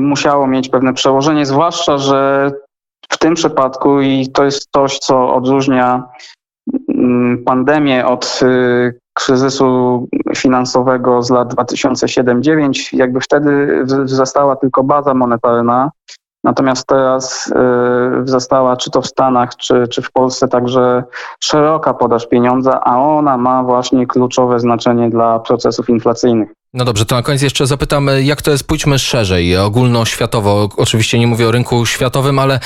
musiało 0.00 0.46
mieć 0.46 0.68
pewne 0.68 0.94
przełożenie, 0.94 1.46
zwłaszcza, 1.46 1.98
że 1.98 2.50
w 3.12 3.18
tym 3.18 3.34
przypadku, 3.34 4.00
i 4.00 4.28
to 4.32 4.44
jest 4.44 4.68
coś, 4.72 4.98
co 4.98 5.34
odróżnia 5.34 6.02
mm, 6.88 7.44
pandemię 7.44 8.06
od 8.06 8.40
y, 8.42 8.98
kryzysu 9.14 10.08
finansowego 10.36 11.22
z 11.22 11.30
lat 11.30 11.54
2007-2009, 11.54 12.96
jakby 12.96 13.20
wtedy 13.20 13.82
wzrastała 13.84 14.56
tylko 14.56 14.84
baza 14.84 15.14
monetarna, 15.14 15.90
natomiast 16.44 16.86
teraz 16.86 17.52
y, 18.20 18.22
wzrastała 18.22 18.76
czy 18.76 18.90
to 18.90 19.02
w 19.02 19.06
Stanach, 19.06 19.56
czy, 19.56 19.88
czy 19.88 20.02
w 20.02 20.12
Polsce 20.12 20.48
także 20.48 21.04
szeroka 21.40 21.94
podaż 21.94 22.26
pieniądza, 22.28 22.80
a 22.80 22.98
ona 22.98 23.36
ma 23.36 23.62
właśnie 23.62 24.06
kluczowe 24.06 24.60
znaczenie 24.60 25.10
dla 25.10 25.38
procesów 25.38 25.88
inflacyjnych. 25.88 26.57
No 26.74 26.84
dobrze, 26.84 27.04
to 27.04 27.14
na 27.14 27.22
koniec 27.22 27.42
jeszcze 27.42 27.66
zapytam, 27.66 28.10
jak 28.22 28.42
to 28.42 28.50
jest, 28.50 28.66
pójdźmy 28.66 28.98
szerzej, 28.98 29.56
ogólnoświatowo. 29.56 30.68
Oczywiście 30.76 31.18
nie 31.18 31.26
mówię 31.26 31.48
o 31.48 31.50
rynku 31.50 31.86
światowym, 31.86 32.38
ale 32.38 32.54
e, 32.54 32.60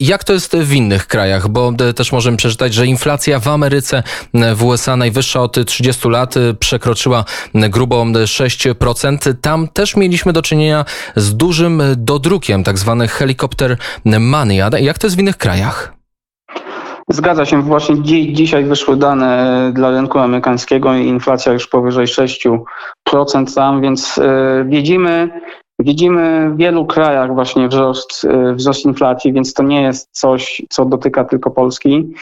jak 0.00 0.24
to 0.24 0.32
jest 0.32 0.56
w 0.56 0.72
innych 0.72 1.06
krajach? 1.06 1.48
Bo 1.48 1.72
e, 1.88 1.94
też 1.94 2.12
możemy 2.12 2.36
przeczytać, 2.36 2.74
że 2.74 2.86
inflacja 2.86 3.40
w 3.40 3.48
Ameryce, 3.48 4.02
e, 4.34 4.54
w 4.54 4.64
USA 4.64 4.96
najwyższa 4.96 5.40
od 5.40 5.66
30 5.66 6.08
lat 6.08 6.34
przekroczyła 6.60 7.24
grubo 7.54 8.04
6%. 8.04 9.34
Tam 9.40 9.68
też 9.68 9.96
mieliśmy 9.96 10.32
do 10.32 10.42
czynienia 10.42 10.84
z 11.16 11.36
dużym 11.36 11.82
dodrukiem, 11.96 12.64
tak 12.64 12.78
zwany 12.78 13.08
helikopter 13.08 13.76
money. 14.04 14.60
A 14.62 14.78
jak 14.78 14.98
to 14.98 15.06
jest 15.06 15.16
w 15.16 15.20
innych 15.20 15.36
krajach? 15.36 15.97
Zgadza 17.08 17.44
się, 17.44 17.62
właśnie 17.62 17.96
dzi 17.96 18.32
dzisiaj 18.32 18.64
wyszły 18.64 18.96
dane 18.96 19.66
e, 19.68 19.72
dla 19.72 19.90
rynku 19.90 20.18
amerykańskiego 20.18 20.94
i 20.94 21.06
inflacja 21.06 21.52
już 21.52 21.68
powyżej 21.68 22.06
6% 22.06 23.54
tam, 23.54 23.82
więc 23.82 24.18
e, 24.18 24.64
widzimy, 24.68 25.40
widzimy 25.78 26.50
w 26.50 26.56
wielu 26.56 26.86
krajach 26.86 27.34
właśnie 27.34 27.68
wzrost, 27.68 28.24
e, 28.24 28.54
wzrost 28.54 28.84
inflacji, 28.84 29.32
więc 29.32 29.54
to 29.54 29.62
nie 29.62 29.82
jest 29.82 30.08
coś, 30.12 30.62
co 30.70 30.84
dotyka 30.84 31.24
tylko 31.24 31.50
Polski. 31.50 32.14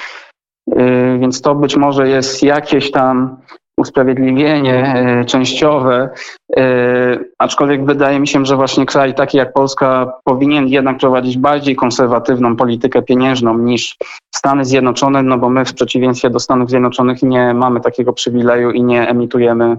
Więc 1.20 1.40
to 1.40 1.54
być 1.54 1.76
może 1.76 2.08
jest 2.08 2.42
jakieś 2.42 2.90
tam 2.90 3.36
usprawiedliwienie 3.76 4.74
e, 4.74 5.24
częściowe, 5.24 6.08
e, 6.56 7.18
aczkolwiek 7.38 7.84
wydaje 7.84 8.20
mi 8.20 8.28
się, 8.28 8.46
że 8.46 8.56
właśnie 8.56 8.86
kraj 8.86 9.14
taki 9.14 9.38
jak 9.38 9.52
Polska 9.52 10.12
powinien 10.24 10.68
jednak 10.68 10.98
prowadzić 10.98 11.38
bardziej 11.38 11.76
konserwatywną 11.76 12.56
politykę 12.56 13.02
pieniężną 13.02 13.58
niż 13.58 13.96
Stany 14.34 14.64
Zjednoczone, 14.64 15.22
no 15.22 15.38
bo 15.38 15.50
my 15.50 15.64
w 15.64 15.74
przeciwieństwie 15.74 16.30
do 16.30 16.40
Stanów 16.40 16.70
Zjednoczonych 16.70 17.22
nie 17.22 17.54
mamy 17.54 17.80
takiego 17.80 18.12
przywileju 18.12 18.70
i 18.70 18.82
nie 18.82 19.08
emitujemy 19.08 19.76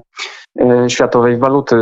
światowej 0.87 1.37
waluty 1.37 1.75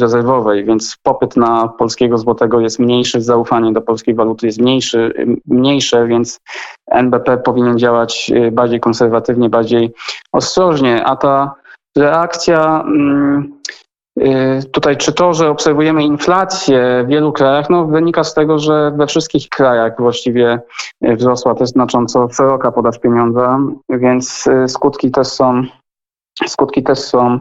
rezerwowej, 0.00 0.64
więc 0.64 0.96
popyt 1.02 1.36
na 1.36 1.68
polskiego 1.68 2.18
złotego 2.18 2.60
jest 2.60 2.78
mniejszy, 2.78 3.20
zaufanie 3.20 3.72
do 3.72 3.80
polskiej 3.80 4.14
waluty 4.14 4.46
jest 4.46 4.60
mniejszy, 4.60 5.12
mniejsze, 5.46 6.06
więc 6.06 6.40
NBP 6.86 7.36
powinien 7.36 7.78
działać 7.78 8.32
bardziej 8.52 8.80
konserwatywnie, 8.80 9.48
bardziej 9.50 9.94
ostrożnie, 10.32 11.04
a 11.04 11.16
ta 11.16 11.54
reakcja 11.96 12.84
mm, 12.86 13.60
tutaj, 14.72 14.96
czy 14.96 15.12
to, 15.12 15.34
że 15.34 15.50
obserwujemy 15.50 16.04
inflację 16.04 17.02
w 17.04 17.08
wielu 17.08 17.32
krajach, 17.32 17.70
no 17.70 17.86
wynika 17.86 18.24
z 18.24 18.34
tego, 18.34 18.58
że 18.58 18.92
we 18.96 19.06
wszystkich 19.06 19.48
krajach 19.48 19.92
właściwie 19.98 20.60
wzrosła 21.02 21.54
też 21.54 21.68
znacząco 21.68 22.28
szeroka 22.28 22.72
podaż 22.72 22.98
pieniądza, 22.98 23.58
więc 23.88 24.48
skutki 24.68 25.10
też 25.10 25.26
są, 25.26 25.62
skutki 26.46 26.82
też 26.82 26.98
są 26.98 27.40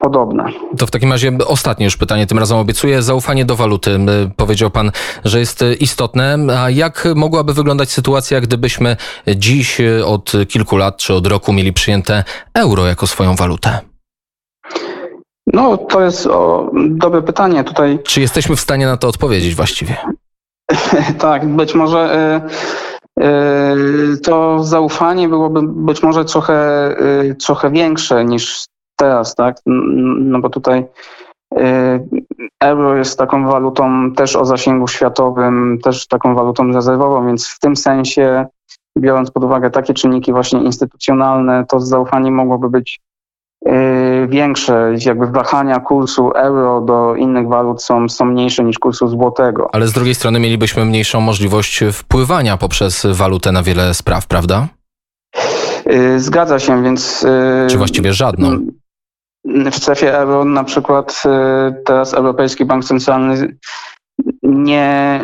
podobne. 0.00 0.44
To 0.78 0.86
w 0.86 0.90
takim 0.90 1.12
razie 1.12 1.32
ostatnie 1.46 1.84
już 1.84 1.96
pytanie, 1.96 2.26
tym 2.26 2.38
razem 2.38 2.58
obiecuję. 2.58 3.02
Zaufanie 3.02 3.44
do 3.44 3.56
waluty. 3.56 3.98
Powiedział 4.36 4.70
pan, 4.70 4.90
że 5.24 5.38
jest 5.38 5.64
istotne. 5.80 6.38
A 6.58 6.70
jak 6.70 7.08
mogłaby 7.14 7.54
wyglądać 7.54 7.90
sytuacja, 7.90 8.40
gdybyśmy 8.40 8.96
dziś 9.36 9.80
od 10.06 10.32
kilku 10.48 10.76
lat 10.76 10.96
czy 10.96 11.14
od 11.14 11.26
roku 11.26 11.52
mieli 11.52 11.72
przyjęte 11.72 12.24
euro 12.54 12.86
jako 12.86 13.06
swoją 13.06 13.34
walutę? 13.34 13.78
No, 15.52 15.76
to 15.76 16.00
jest 16.00 16.26
o, 16.26 16.70
dobre 16.90 17.22
pytanie 17.22 17.64
tutaj. 17.64 17.98
Czy 18.04 18.20
jesteśmy 18.20 18.56
w 18.56 18.60
stanie 18.60 18.86
na 18.86 18.96
to 18.96 19.08
odpowiedzieć 19.08 19.54
właściwie? 19.54 19.96
tak, 21.18 21.48
być 21.48 21.74
może. 21.74 22.14
Y 22.48 22.90
yy, 23.20 24.18
to 24.18 24.64
zaufanie 24.64 25.28
byłoby 25.28 25.60
być 25.62 26.02
może 26.02 26.24
trochę, 26.24 26.88
yy, 27.24 27.34
trochę 27.34 27.70
większe 27.70 28.24
niż 28.24 28.64
teraz, 29.00 29.34
tak? 29.34 29.56
No 29.66 30.40
bo 30.40 30.50
tutaj 30.50 30.84
yy, 31.56 32.06
euro 32.60 32.96
jest 32.96 33.18
taką 33.18 33.46
walutą 33.46 34.12
też 34.12 34.36
o 34.36 34.44
zasięgu 34.44 34.88
światowym, 34.88 35.78
też 35.82 36.06
taką 36.06 36.34
walutą 36.34 36.72
rezerwową, 36.72 37.26
więc 37.26 37.48
w 37.48 37.58
tym 37.58 37.76
sensie, 37.76 38.46
biorąc 38.98 39.30
pod 39.30 39.44
uwagę 39.44 39.70
takie 39.70 39.94
czynniki 39.94 40.32
właśnie 40.32 40.60
instytucjonalne, 40.60 41.64
to 41.68 41.80
zaufanie 41.80 42.30
mogłoby 42.30 42.70
być 42.70 43.00
yy, 43.64 44.28
większe. 44.28 44.94
Jakby 45.06 45.26
wahania 45.26 45.80
kursu 45.80 46.30
euro 46.30 46.80
do 46.80 47.14
innych 47.14 47.48
walut 47.48 47.82
są, 47.82 48.08
są 48.08 48.24
mniejsze 48.24 48.64
niż 48.64 48.78
kursu 48.78 49.08
złotego. 49.08 49.68
Ale 49.72 49.86
z 49.86 49.92
drugiej 49.92 50.14
strony 50.14 50.40
mielibyśmy 50.40 50.84
mniejszą 50.84 51.20
możliwość 51.20 51.84
wpływania 51.92 52.56
poprzez 52.56 53.06
walutę 53.12 53.52
na 53.52 53.62
wiele 53.62 53.94
spraw, 53.94 54.26
prawda? 54.26 54.68
Yy, 55.86 56.20
Zgadza 56.20 56.58
się, 56.58 56.82
więc. 56.82 57.26
Czy 57.70 57.78
właściwie 57.78 58.12
żadną? 58.12 58.58
W 59.44 59.74
strefie 59.74 60.18
euro 60.18 60.44
na 60.44 60.64
przykład 60.64 61.22
yy, 61.24 61.82
teraz 61.84 62.14
Europejski 62.14 62.64
Bank 62.64 62.84
Centralny 62.84 63.56
nie, 64.42 65.20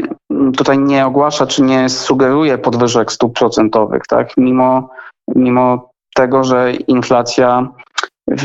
tutaj 0.57 0.79
nie 0.79 1.07
ogłasza 1.07 1.47
czy 1.47 1.63
nie 1.63 1.89
sugeruje 1.89 2.59
podwyżek 2.59 3.13
stóp 3.13 3.39
procentowych, 3.39 4.03
tak? 4.09 4.37
Mimo, 4.37 4.89
mimo 5.35 5.91
tego, 6.15 6.45
że 6.45 6.73
inflacja 6.73 7.69
yy, 8.29 8.37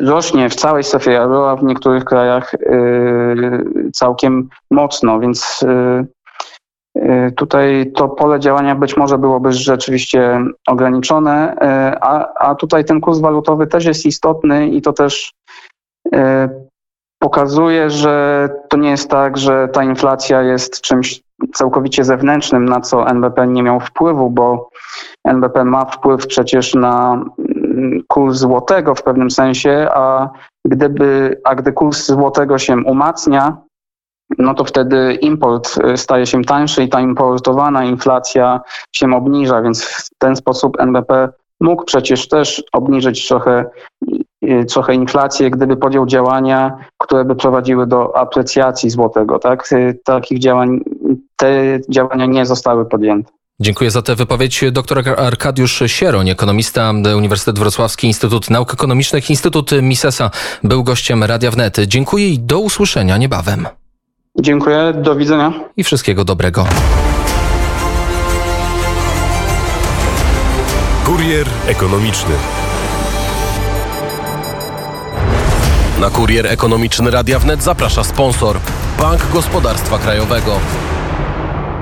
rośnie 0.00 0.48
w 0.48 0.54
całej 0.54 0.84
strefie 0.84 1.20
euro, 1.20 1.50
a 1.50 1.56
w 1.56 1.64
niektórych 1.64 2.04
krajach 2.04 2.52
yy, 2.52 3.90
całkiem 3.92 4.48
mocno, 4.70 5.20
więc 5.20 5.64
Tutaj 7.36 7.92
to 7.94 8.08
pole 8.08 8.40
działania 8.40 8.74
być 8.74 8.96
może 8.96 9.18
byłoby 9.18 9.52
rzeczywiście 9.52 10.40
ograniczone, 10.66 11.56
yy, 11.60 11.66
a, 12.00 12.34
a 12.34 12.54
tutaj 12.54 12.84
ten 12.84 13.00
kurs 13.00 13.18
walutowy 13.18 13.66
też 13.66 13.84
jest 13.84 14.06
istotny 14.06 14.68
i 14.68 14.82
to 14.82 14.92
też 14.92 15.32
yy, 16.12 16.20
pokazuje, 17.18 17.90
że 17.90 18.48
to 18.68 18.76
nie 18.76 18.90
jest 18.90 19.10
tak, 19.10 19.38
że 19.38 19.68
ta 19.72 19.84
inflacja 19.84 20.42
jest 20.42 20.80
czymś 20.80 21.22
całkowicie 21.54 22.04
zewnętrznym, 22.04 22.64
na 22.64 22.80
co 22.80 23.08
NBP 23.08 23.46
nie 23.46 23.62
miał 23.62 23.80
wpływu, 23.80 24.30
bo 24.30 24.68
NBP 25.24 25.64
ma 25.64 25.84
wpływ 25.84 26.26
przecież 26.26 26.74
na 26.74 27.24
mm, 27.38 28.02
kurs 28.08 28.38
złotego 28.38 28.94
w 28.94 29.02
pewnym 29.02 29.30
sensie, 29.30 29.88
a 29.94 30.30
gdyby, 30.64 31.40
a 31.44 31.54
gdy 31.54 31.72
kurs 31.72 32.06
złotego 32.06 32.58
się 32.58 32.76
umacnia, 32.76 33.56
no 34.38 34.54
to 34.54 34.64
wtedy 34.64 35.14
import 35.14 35.78
y, 35.94 35.96
staje 35.96 36.26
się 36.26 36.44
tańszy 36.44 36.82
i 36.82 36.88
ta 36.88 37.00
importowana 37.00 37.84
inflacja 37.84 38.60
się 38.92 39.14
obniża, 39.16 39.62
więc 39.62 39.84
w 39.84 40.08
ten 40.18 40.36
sposób 40.36 40.80
NBP 40.80 41.28
mógł 41.60 41.84
przecież 41.84 42.28
też 42.28 42.62
obniżyć 42.72 43.28
trochę, 43.28 43.64
y, 44.44 44.64
trochę 44.64 44.94
inflację, 44.94 45.50
gdyby 45.50 45.76
podjął 45.76 46.06
działania, 46.06 46.76
które 46.98 47.24
by 47.24 47.34
prowadziły 47.34 47.86
do 47.86 48.16
aprecjacji 48.16 48.90
złotego. 48.90 49.38
Tak? 49.38 49.72
Y, 49.72 49.98
Takich 50.04 50.38
działań, 50.38 50.80
te 51.36 51.80
działania 51.88 52.26
nie 52.26 52.46
zostały 52.46 52.84
podjęte. 52.84 53.32
Dziękuję 53.60 53.90
za 53.90 54.02
tę 54.02 54.14
wypowiedź. 54.14 54.64
Dr 54.72 55.02
Arkadiusz 55.16 55.82
Sieroń, 55.86 56.30
ekonomista 56.30 56.92
Uniwersytet 57.16 57.58
Wrocławski, 57.58 58.06
Instytut 58.06 58.50
Nauk 58.50 58.74
Ekonomicznych, 58.74 59.30
Instytut 59.30 59.70
Misesa, 59.82 60.30
był 60.64 60.84
gościem 60.84 61.24
Radia 61.24 61.50
Wnet. 61.50 61.76
Dziękuję 61.86 62.28
i 62.28 62.38
do 62.38 62.60
usłyszenia 62.60 63.16
niebawem. 63.16 63.66
Dziękuję, 64.40 64.92
do 64.96 65.16
widzenia. 65.16 65.52
I 65.76 65.84
wszystkiego 65.84 66.24
dobrego. 66.24 66.66
Kurier 71.06 71.46
ekonomiczny. 71.66 72.34
Na 76.00 76.10
kurier 76.10 76.46
ekonomiczny 76.46 77.10
Radia 77.10 77.38
Wnet 77.38 77.62
zaprasza 77.62 78.04
sponsor 78.04 78.58
Bank 79.00 79.20
Gospodarstwa 79.32 79.98
Krajowego. 79.98 80.60